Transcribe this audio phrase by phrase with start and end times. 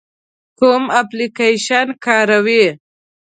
[0.59, 2.63] کوم اپلیکیشن کاروئ؟